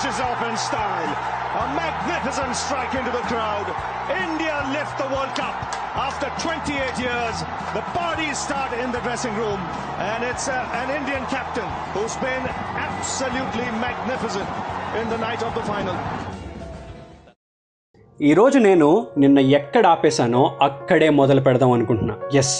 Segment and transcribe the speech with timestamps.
[0.00, 1.12] finishes off in style.
[1.54, 3.66] A magnificent strike into the crowd.
[4.24, 5.56] India lift the World Cup
[5.98, 7.36] after 28 years.
[7.74, 9.60] The parties start in the dressing room,
[10.00, 12.44] and it's uh, an Indian captain who's been
[12.80, 14.48] absolutely magnificent
[14.96, 15.96] in the night of the final.
[18.20, 22.56] ఈరోజు నేను నిన్న ఎక్కడ ఆపేశానో అక్కడే మొదలు పెడదాం అనుకుంటున్నా yes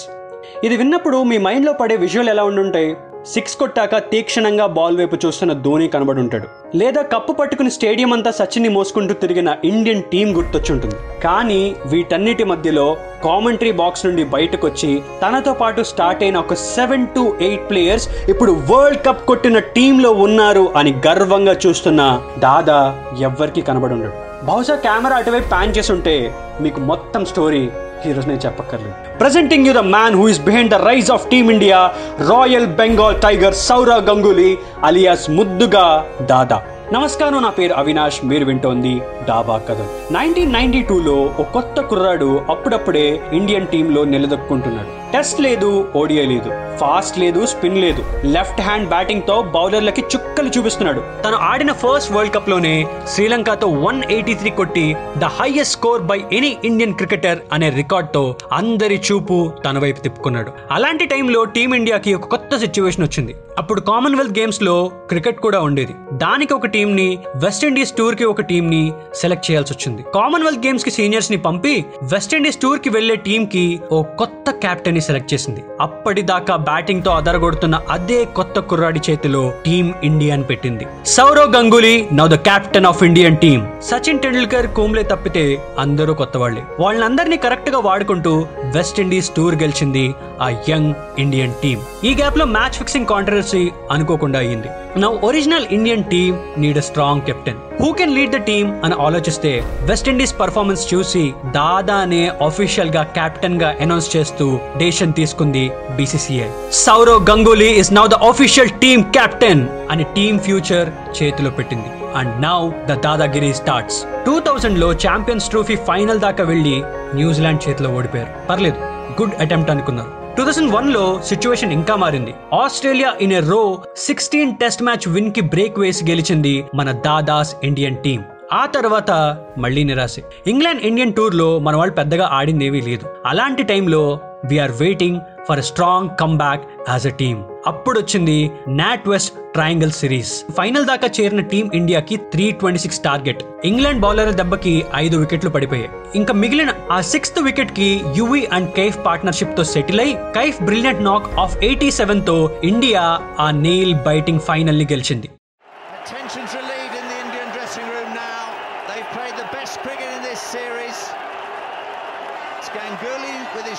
[0.66, 2.90] ఇది విన్నప్పుడు మీ మైండ్లో పడే విజువల్ ఎలా ఉండుంటాయి
[3.26, 6.46] సిక్స్ కొట్టాక తీక్షణంగా బాల్ వైపు చూస్తున్న ధోని కనబడుంటాడు.
[6.76, 10.94] లేదా కప్పు పట్టుకుని స్టేడియం అంతా సచిన్ని మోసుకుంటూ తిరిగిన ఇండియన్ టీం గుర్తొచ్చుంటుంది.
[11.24, 17.36] కానీ వీటన్నిటి మధ్యలో కామెంటరీ బాక్స్ నుండి బయటకు వచ్చి తనతో పాటు స్టార్ట్ అయిన ఒక సెవెన్ టు
[17.40, 22.80] ఎయిట్ ప్లేయర్స్ ఇప్పుడు వరల్డ్ కప్ కొట్టిన టీంలో ఉన్నారు అని గర్వంగా చూస్తున్న దాదా
[23.20, 24.29] ఎవ్వరికి కనబడుండడు.
[24.44, 27.70] బహుశా కెమెరా అటువైపు ప్యాన్ చేసి ఉంటే మీకు మొత్తం స్టోరీ
[28.04, 28.94] హీరోస్ నేను చెప్పక్కర్లేదు.
[29.18, 31.94] Presenting you the man who is behind the rise of team India
[32.30, 36.62] royal Bengal tiger Sourav Ganguly alias ముద్దుగా దాదా
[36.92, 39.78] నమస్కారం నా పేరు అవినాష్ మీరు వింటోంది డాబా కథ.
[40.12, 44.99] నైన్టీన్ నైన్టీ టూలో ఒక కొత్త కుర్రాడు అప్పుడప్పుడే ఇండియన్ టీంలో నిలదొక్కుంటున్నాడు.
[45.14, 48.02] టెస్ట్ లేదు ఓడిఐ లేదు ఫాస్ట్ లేదు స్పిన్ లేదు.
[48.24, 51.00] లెఫ్ట్ హ్యాండ్ బ్యాటింగ్తో బౌలర్లకి చుక్కలు చూపిస్తున్నాడు.
[51.24, 56.56] తను ఆడిన ఫస్ట్ వరల్డ్ కప్లోనే శ్రీలంకతో వన్ ఎయిటీ త్రీ కొట్టి the highest score by any
[56.64, 58.22] Indian cricketer అనే రికార్డ్తో
[58.52, 60.52] అందరి చూపు తన వైపు తిప్పుకున్నాడు.
[60.70, 63.34] అలాంటి టైంలో టీమిండియాకి ఒక కొత్త సిచ్యువేషన్ వచ్చింది.
[63.58, 65.94] అప్పుడు కామన్వెల్త్ గేమ్స్లో క్రికెట్ కూడా ఉండేది.
[66.12, 68.82] దానికి ఒక టీం ని వెస్టిండీస్ టూర్కి ఒక టీం ని
[69.14, 70.02] సెలెక్ట్ చేయాల్సి వచ్చింది.
[70.14, 71.74] కామన్వెల్త్ గేమ్స్కి సీనియర్స్ని పంపి
[72.12, 75.60] వెస్టిండీస్ టూర్కి వెళ్ళే టీం కి ఓ కొత్త కెప్టెన్ ని సెలెక్ట్ చేసింది.
[75.80, 80.84] అప్పటిదాకా బ్యాటింగ్తో అదరగొడుతున్న అదే కొత్త కుర్రాడి చేతిలో టీం ఇండియాని పెట్టింది.
[81.06, 85.44] Sourav Ganguly now the captain of Indian team Sachin Tendulkar Kumble తప్పితే
[85.78, 88.32] అందరూ కొత్త వాళ్ళే వాళ్ళందరినీ కరెక్ట్గా వాడుకుంటూ
[88.76, 90.04] వెస్టిండీస్ టూర్ గెలిచింది
[90.40, 94.68] ఆ యంగ్ ఇండియన్ టీం ఈ గ్యాప్లో మ్యాచ్ ఫిక్సింగ్ కాంట్రవర్సీ అనుకోకుండా అయ్యింది.
[94.98, 99.50] Now original Indian team need a strong captain who can lead the team అని ఆలోచిస్తే
[99.80, 108.06] వెస్టిండీస్ పర్ఫార్మెన్స్ చూసి దాదానే ఆఫీషియల్గా కెప్టెన్గా అనౌన్స్ చేస్తూ డేషన్ తీసుకుంది BCCI Sourav Ganguly is now
[108.06, 110.88] the official team captain అని టీమ్ ఫ్యూచర్
[111.22, 111.88] చేతిలో పెట్టింది.
[112.14, 116.82] And now the dadagiri starts two థౌజండ్లో ఛాంపియన్స్ ట్రోఫీ ఫైనల్ దాకా వెళ్ళి
[117.14, 118.48] న్యూజిలాండ్ చేతిలో ఓడిపోయారు.
[118.48, 118.99] పర్లేదు.
[119.20, 120.36] గుడ్ అటెంప్ట్ అనుకున్నారు.
[120.36, 122.34] టూ థౌసండ్ వన్లో సిచ్యువేషన్ ఇంకా మారింది.
[122.54, 128.22] Australia in a row sixteen test match విన్కి break వేసి గెలిచింది మన దాదాస్ ఇండియన్ టీం
[128.52, 129.10] ఆ తర్వాత
[129.58, 130.22] మళ్ళీ నిరాశే.
[130.46, 133.06] ఇంగ్లాండ్ ఇండియన్ టూర్లో మన వాళ్ళు పెద్దగా ఆడిందేమీ లేదు.
[133.26, 139.34] అలాంటి టైంలో we are waiting for strong come back as a team అప్పుడు వచ్చింది NatWest
[139.52, 145.16] triangle series final దాకా చేరిన టీం ఇండియాకి three twenty six target England bowler దెబ్బకి ఐదు
[145.16, 145.90] వికెట్లు పడిపోయాయి.
[146.14, 151.56] ఇంకా మిగిలిన ఆ సిక్స్త్ వికెట్కి యువి అండ్ కైఫ్ పార్ట్నర్షిప్తో సెటిల్ అయి Kaif brilliant knock of
[151.56, 155.28] eighty సెవెన్తో India ఆ నెయిల్ బైటింగ్ ఫైనల్ని గెలిచింది.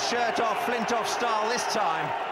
[0.10, 2.31] shirt off, flint off style this time.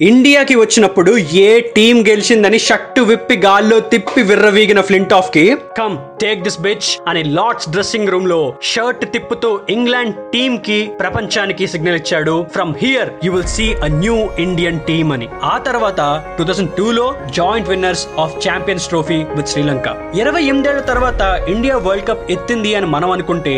[0.00, 6.88] ఇండియాకి వచ్చినప్పుడు ఏ టీం గెలిచిందని షట్టు విప్పి గాల్లో తిప్పి విర్రవీగిన ఫ్లింటాఫ్కి కమ్ టేక్ దిస్ బిచ్
[7.08, 12.46] అని లార్డ్స్ డ్రెస్సింగ్ రూమ్లో షర్ట్ తిప్పుతూ ఇంగ్లాండ్ టీమ్కి ప్రపంచానికి సిగ్నల్ ఇచ్చాడు.
[12.52, 15.28] From here you will see a new Indian team అని.
[15.42, 19.88] ఆ తర్వాత టూ థౌసండ్ టూ లో joint winners of champions trophy with Sri Lanka.
[20.14, 23.56] ఇరవై ఎనిమిదేళ్ళ తర్వాత ఇండియా వరల్డ్ కప్ ఎత్తింది అని మనం అనుకుంటే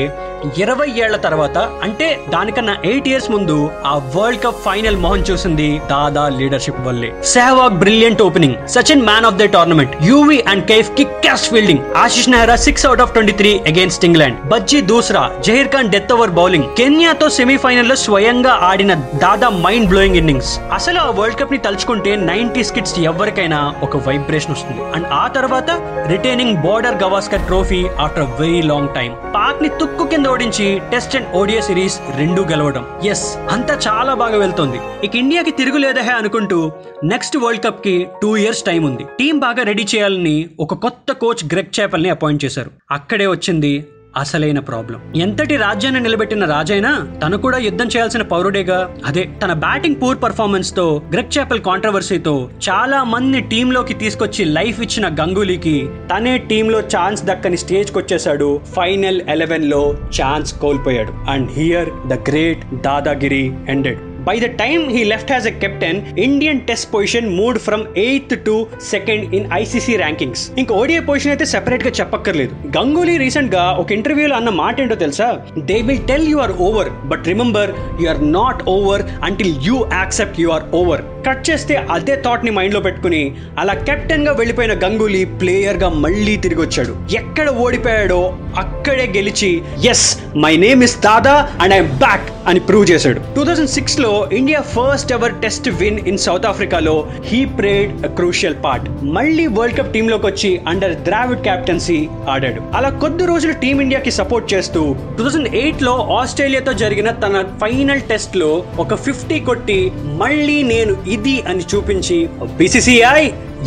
[0.59, 6.28] ఇరవై ఏళ్ళ తర్వాత అంటే దానికన్నా ఎయిట్ ఇయర్స్ ముందు ఆ వరల్డ్ కప్ ఫైనల్ మొహం చూసింది దాదా
[6.41, 7.11] లీడర్షిప్ వల్లే.
[7.35, 12.29] Sehwag brilliant opening Sachin man of the tournament Yuvi and Kaif kick ass fielding Ashish
[12.35, 16.69] Nehra six out of twenty three against England Bhajji doosra Zaheer Khan death over bowling
[16.81, 18.95] కెన్యాతో సెమీఫైనల్లో స్వయంగా ఆడిన
[19.25, 24.83] దాదా mind blowing innings అసలు ఆ world కప్ని తలుచుకుంటే ninety skits ఎవరికైనా ఒక vibration వస్తుంది.
[24.97, 25.71] And ఆ తర్వాత
[26.13, 31.61] retaining border Gavaskar trophy after very long time పాక్ని తుక్కు కింద ఓడించి టెస్ట్ అండ్ ఓడియా
[31.69, 32.85] సిరీస్ రెండు గెలవడం.
[33.13, 34.79] ఎస్ అంతా చాలా బాగా వెళ్తుంది.
[35.07, 36.59] ఇక ఇండియాకి తిరుగులేదహే అనుకుంటూ
[37.05, 39.07] నెక్స్ట్ వరల్డ్ కప్కి టూ ఇయర్స్ టైం ఉంది.
[39.19, 42.73] టీం బాగా రెడీ చేయాలని ఒక కొత్త కోచ్ గ్రెగ్ చేపల్ని అపాయింట్ చేశారు.
[42.91, 43.73] అక్కడే వచ్చింది
[44.17, 45.01] అసలైన ప్రాబ్లం.
[45.17, 46.93] ఎంతటి రాజ్యాన్ని నిలబెట్టిన రాజైనా
[47.23, 48.79] తను కూడా యుద్ధం చేయాల్సిన పౌరుడేగా.
[49.07, 52.35] అదే తన బ్యాటింగ్ పూర్ పర్ఫార్మెన్స్తో గ్రెగ్ చాపెల్ కాంట్రవర్సీతో
[52.69, 55.77] చాలా మంది టీంలోకి తీసుకొచ్చి లైఫ్ ఇచ్చిన గంగూలీకి
[56.13, 59.83] తనే టీంలో ఛాన్స్ దక్కని స్టేజ్ వచ్చేసాడు ఫైనల్ ఎలెవెన్లో
[60.21, 61.31] ఛాన్స్ కోల్పోయాడు.
[61.31, 64.03] And here the great dadagiri ended.
[64.29, 68.57] By the time he left has a captain Indian test position moved from eighth to
[68.91, 72.53] second in ICC rankings ఇంకా ఓడిఐ పొజిషన్ అయితే సెపరేట్గా చెప్పక్కర్లేదు.
[72.77, 75.29] గంగూలీ రీసెంట్గా ఒక ఇంటర్వ్యూలో అన్న మాట ఏంటో తెలుసా?
[75.71, 77.71] They will tell you are over but remember
[78.03, 82.81] you are not over until you accept you are over cut చేస్తే అదే థాట్ని మైండ్లో
[82.87, 83.23] పెట్టుకుని
[83.59, 86.93] అలా కెప్టెన్గా వెళ్ళిపోయిన గంగూలీ ప్లేయర్గా మళ్ళీ తిరిగి వచ్చాడు.
[87.21, 88.21] ఎక్కడ ఓడిపోయాడో
[88.63, 89.51] అక్కడే గెలిచి
[89.93, 90.07] yes
[90.45, 93.21] my name is Dada and I'm back అని ప్రూవ్ చేశాడు.
[93.37, 96.95] టూ థౌజండ్ సిక్స్లో India first ever test win in South ఆఫ్రికాలో
[97.31, 101.99] హీ ప్రేడ్ క్రూషియల్ పార్ట్ మళ్ళీ వరల్డ్ కప్ టీమ్లోకి వచ్చి అండర్ ద్రావిడ్ క్యాప్టెన్సీ
[102.29, 102.63] ఆడాడు.
[102.77, 104.83] అలా కొద్ది రోజులు టీమిండియాకి సపోర్ట్ చేస్తూ
[105.17, 108.51] టూ థౌజండ్ ఎయిట్లో ఆస్ట్రేలియాతో జరిగిన తన ఫైనల్ టెస్ట్లో
[108.85, 109.79] ఒక ఫిఫ్టీ కొట్టి
[110.23, 112.19] మళ్ళీ నేను ఇది అని చూపించి
[112.59, 113.21] BCCI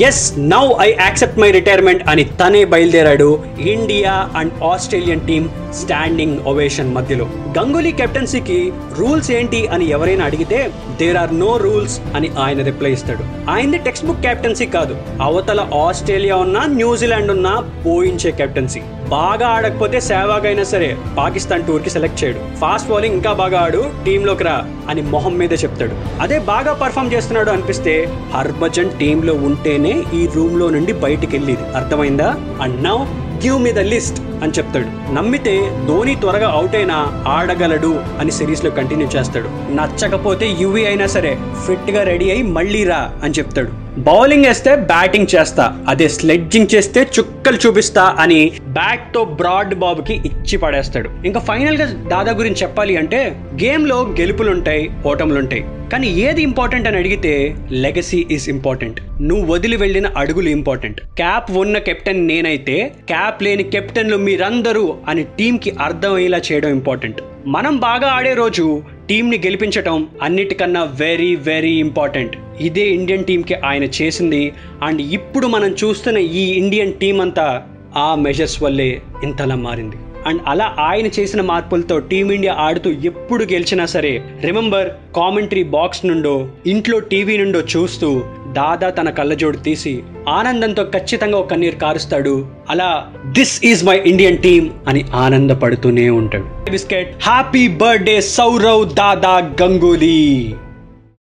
[0.08, 3.28] yes now I accept my retirement అని తనే బయలుదేరాడు
[3.60, 7.26] India and Australian team standing ovation మధ్యలో.
[7.58, 8.60] గంగూలీ కెప్టెన్సీకి
[9.00, 13.52] రూల్స్ ఏంటి అని ఎవరైనా అడిగితే దేర్ ఆర్ నో రూల్స్ అని ఆయన రిప్లై ఇస్తాడు.
[13.52, 17.54] ఆయనది టెక్స్ట్ బుక్ కెప్టెన్సీ కాదు అవతల ఆస్ట్రేలియా ఉన్నా న్యూజిలాండ్ ఉన్నా
[17.86, 18.82] పోయించే కెప్టెన్సీ.
[19.10, 22.58] బాగా ఆడకపోతే సేవాగ్ అయినా సరే పాకిస్తాన్ టూర్కి సెలెక్ట్ చేయడు.
[22.58, 26.22] ఫాస్ట్ బౌలింగ్ ఇంకా బాగా ఆడు టీంలోకి రా అని మొహం మీదే చెప్తాడు.
[26.22, 32.36] అదే బాగా పర్ఫామ్ చేస్తున్నాడు అనిపిస్తే హర్భజన్ టీంలో ఉంటేనే ఈ రూమ్లో నుండి బయటికి వెళ్ళేది అర్థమైందా?
[32.62, 32.98] And now
[33.44, 35.14] give me the list అని చెప్తాడు.
[35.14, 39.50] నమ్మితే ధోని త్వరగా అవుట్ అయినా ఆడగలడు అని సిరీస్లో కంటిన్యూ చేస్తాడు.
[39.72, 41.38] నచ్చకపోతే యువి అయినా సరే
[41.68, 43.91] ఫిట్గా రెడీ అయి మళ్ళీ రా అని చెప్తాడు.
[43.98, 51.10] బౌలింగ్ వేస్తే బ్యాటింగ్ చేస్తా అదే స్లెడ్జింగ్ చేస్తే చుక్కలు చూపిస్తా అని బ్యాట్తో బ్రాడ్ బాబుకి ఇచ్చి పడేస్తాడు.
[51.26, 55.66] ఇంకా ఫైనల్గా దాదా గురించి చెప్పాలి అంటే గేమ్లో గెలుపులుంటాయి ఓటములుంటాయి.
[55.92, 59.02] కానీ ఏది ఇంపార్టెంట్ అని అడిగితే లెగసీ ఈస్ ఇంపార్టెంట్.
[59.22, 61.02] నువ్వు వదిలి వెళ్ళిన అడుగులు ఇంపార్టెంట్.
[61.02, 67.22] క్యాప్ ఉన్న కెప్టెన్ నేనైతే క్యాప్ లేని కెప్టెన్లు మీరందరూ అని టీంకి అర్థమయ్యేలా చేయడం ఇంపార్టెంట్.
[67.48, 74.54] మనం బాగా ఆడే రోజు టీంని గెలిపించటం అన్నిటికన్నా వెరీ వెరీ ఇంపార్టెంట్ ఇదే ఇండియన్ టీంకి ఆయన చేసింది.
[74.84, 77.64] అండ్ ఇప్పుడు మనం చూస్తున్న ఈ ఇండియన్ టీం అంతా
[77.96, 79.96] ఆ మెజర్స్ వల్లే ఇంతలా మారింది.
[80.26, 87.00] అండ్ అలా ఆయన చేసిన మార్పులతో టీమిండియా ఆడుతూ ఎప్పుడు గెలిచినా సరే రిమెంబర్ కామెంటరీ బాక్స్ నుండో ఇంట్లో
[87.00, 88.24] టీవీ నుండో చూస్తూ
[88.54, 92.34] దాదా తన కళ్ళజోడు తీసి ఆనందంతో ఖచ్చితంగా ఒక కన్నీరు కారుస్తాడు.
[92.70, 92.90] అలా
[93.28, 96.48] this is my Indian team అని ఆనందపడుతూనే ఉంటాడు.
[96.72, 100.20] Biscuit happy birthday Sourav Dada Ganguly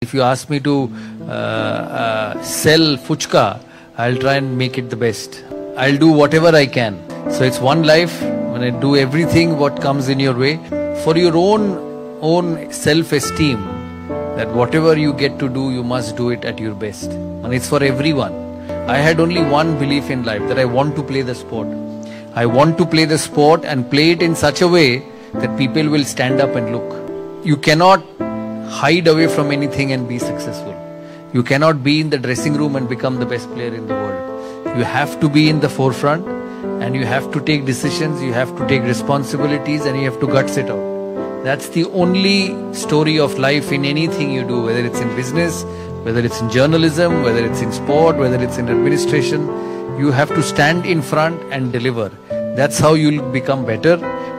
[0.03, 0.77] if you ask me to
[2.63, 3.45] sell fuchka
[4.01, 5.35] I try and make it the best
[5.79, 6.99] I do whatever I can
[7.39, 8.17] so it's one life
[8.83, 10.53] do everything what comes in your way
[11.05, 11.67] for your own
[12.35, 12.49] own
[12.85, 13.65] self esteem
[14.39, 17.69] that whatever you get to do, you must do it at your best, and it's
[17.69, 18.35] for everyone.
[18.89, 21.67] I had only one belief in life that I want to play the sport.
[22.35, 25.03] I want to play the sport and play it in such a way
[25.35, 27.45] that people will stand up and look.
[27.45, 28.05] You cannot
[28.71, 30.77] hide away from anything and be successful.
[31.33, 34.79] You cannot be in the dressing room and become the best player in the world.
[34.79, 36.29] You have to be in the forefront
[36.85, 40.29] and you have to take decisions, you have to take responsibilities, and you have to
[40.29, 40.98] guts it out.
[41.45, 45.65] That's the only story of life in anything you do, whether it's in business,
[46.05, 49.47] whether it's in journalism, whether it's in sport, whether it's in administration.
[49.99, 52.11] You have to stand in front and deliver.
[52.57, 53.97] That's how you'll become better.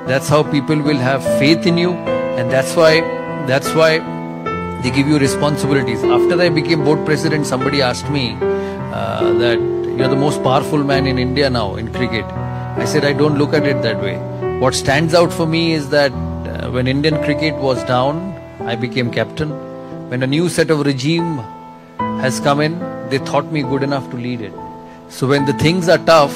[0.07, 3.01] That's how people will have faith in you, and that's why
[3.48, 4.00] that's why
[4.81, 6.04] they give you responsibilities.
[6.04, 9.60] After I became board president, somebody asked me uh, that
[9.98, 12.25] you're the most powerful man in India now in cricket.
[12.25, 14.18] I said I don't look at it that way.
[14.60, 16.12] What stands out for me is that
[16.60, 18.16] uh, when Indian cricket was down,
[18.64, 19.52] I became captain.
[20.10, 21.38] When a new set of regime
[22.20, 22.74] has come in,
[23.10, 24.54] they thought me good enough to lead it.
[25.10, 26.36] So when the things are tough,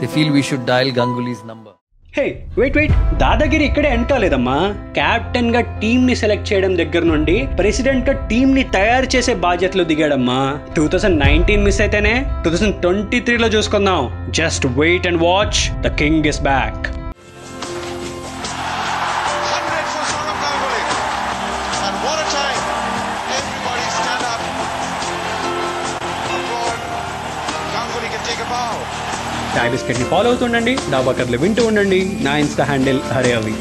[0.00, 1.72] they feel we should dial Ganguly's number.
[2.12, 2.24] Hey
[2.58, 2.92] wait wait
[3.22, 4.54] dadagiri ఇక్కడే end కాలేదమ్మా
[4.98, 10.38] కెప్టెన్గా టీమ్ని select చేయడం దగ్గర నుండి ప్రెసిడెంట్గా టీమ్ని తయారు చేసే బాధ్యతలు దిగాడమ్మా
[10.76, 14.00] టూ థౌసండ్ నైన్టీన్ మిస్ అయితేనే టూ థౌసండ్ ట్వంటీ త్రీ లో చూసుకుందాం
[14.40, 16.86] just wait and watch the king is back
[29.56, 30.78] చాయ్ని follow అవుతుండండి.
[30.90, 32.18] డాబాకర్లు వింటూ ఉండండి.
[32.20, 33.54] నా ఇన్స్టా హ్యాండిల్ హరే అవి.